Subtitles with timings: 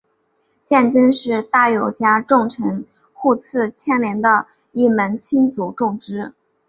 [0.65, 6.33] 鉴贞是大友家重臣户次鉴连的一门亲族众之一。